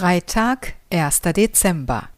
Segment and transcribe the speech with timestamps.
[0.00, 1.20] Freitag, 1.
[1.36, 2.08] Dezember.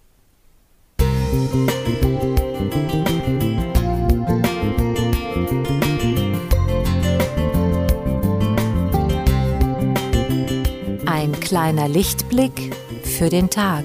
[11.06, 12.72] Ein kleiner Lichtblick
[13.02, 13.82] für den Tag.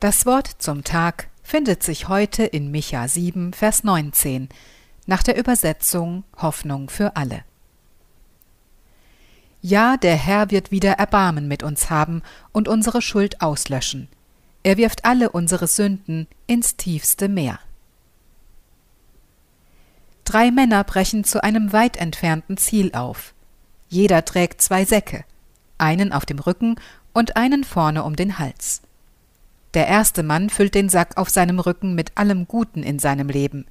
[0.00, 4.48] Das Wort zum Tag findet sich heute in Micha 7, Vers 19,
[5.06, 7.42] nach der Übersetzung Hoffnung für alle.
[9.60, 12.22] Ja, der Herr wird wieder Erbarmen mit uns haben
[12.52, 14.06] und unsere Schuld auslöschen.
[14.62, 17.58] Er wirft alle unsere Sünden ins tiefste Meer.
[20.22, 23.34] Drei Männer brechen zu einem weit entfernten Ziel auf.
[23.88, 25.24] Jeder trägt zwei Säcke,
[25.76, 26.76] einen auf dem Rücken
[27.12, 28.82] und einen vorne um den Hals.
[29.74, 33.66] Der erste Mann füllt den Sack auf seinem Rücken mit allem Guten in seinem Leben.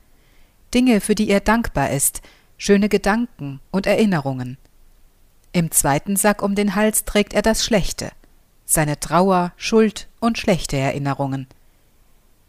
[0.73, 2.21] Dinge, für die er dankbar ist,
[2.57, 4.57] schöne Gedanken und Erinnerungen.
[5.53, 8.11] Im zweiten Sack um den Hals trägt er das Schlechte,
[8.65, 11.47] seine Trauer, Schuld und schlechte Erinnerungen.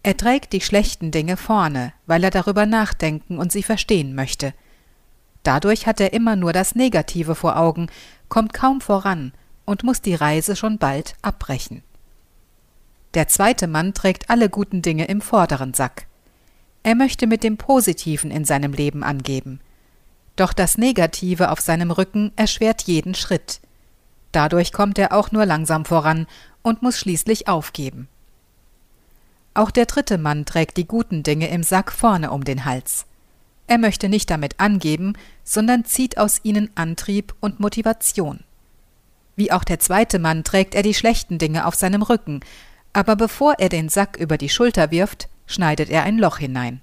[0.03, 4.53] Er trägt die schlechten Dinge vorne, weil er darüber nachdenken und sie verstehen möchte.
[5.43, 7.89] Dadurch hat er immer nur das Negative vor Augen,
[8.29, 9.33] kommt kaum voran
[9.65, 11.83] und muss die Reise schon bald abbrechen.
[13.15, 16.07] Der zweite Mann trägt alle guten Dinge im vorderen Sack.
[16.83, 19.61] Er möchte mit dem Positiven in seinem Leben angeben.
[20.37, 23.61] Doch das Negative auf seinem Rücken erschwert jeden Schritt.
[24.33, 26.27] Dadurch kommt er auch nur langsam voran
[26.63, 28.09] und muss schließlich aufgeben.
[29.55, 33.07] Auch der dritte Mann trägt die guten Dinge im Sack vorne um den Hals.
[33.67, 35.15] Er möchte nicht damit angeben,
[35.45, 38.41] sondern zieht aus ihnen Antrieb und Motivation.
[39.35, 42.41] Wie auch der zweite Mann trägt er die schlechten Dinge auf seinem Rücken,
[42.99, 46.81] aber bevor er den Sack über die Schulter wirft, schneidet er ein Loch hinein.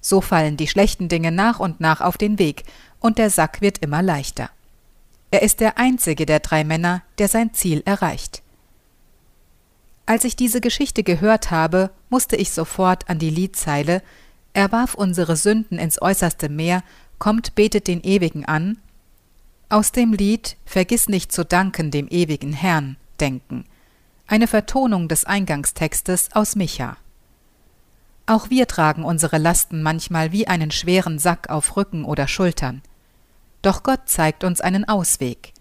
[0.00, 2.64] So fallen die schlechten Dinge nach und nach auf den Weg,
[2.98, 4.48] und der Sack wird immer leichter.
[5.30, 8.42] Er ist der einzige der drei Männer, der sein Ziel erreicht.
[10.06, 14.00] Als ich diese Geschichte gehört habe, musste ich sofort an die Liedzeile
[14.54, 16.82] Er warf unsere Sünden ins äußerste Meer,
[17.18, 18.78] kommt, betet den Ewigen an,
[19.68, 23.66] aus dem Lied Vergiss nicht zu danken dem ewigen Herrn denken
[24.34, 26.96] eine Vertonung des Eingangstextes aus Micha.
[28.26, 32.82] Auch wir tragen unsere Lasten manchmal wie einen schweren Sack auf Rücken oder Schultern.
[33.62, 35.52] Doch Gott zeigt uns einen Ausweg.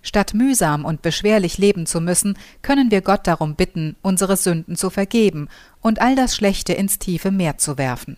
[0.00, 4.88] Statt mühsam und beschwerlich leben zu müssen, können wir Gott darum bitten, unsere Sünden zu
[4.88, 5.50] vergeben
[5.82, 8.16] und all das Schlechte ins tiefe Meer zu werfen.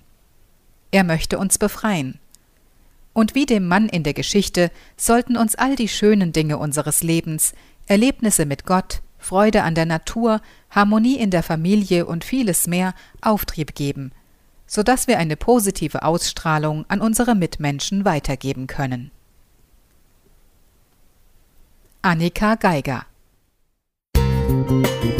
[0.92, 2.20] Er möchte uns befreien.
[3.14, 7.52] Und wie dem Mann in der Geschichte sollten uns all die schönen Dinge unseres Lebens,
[7.88, 10.40] Erlebnisse mit Gott, Freude an der Natur,
[10.70, 14.10] Harmonie in der Familie und vieles mehr Auftrieb geben,
[14.66, 19.10] so dass wir eine positive Ausstrahlung an unsere Mitmenschen weitergeben können.
[22.00, 23.04] Annika Geiger
[24.16, 25.17] Musik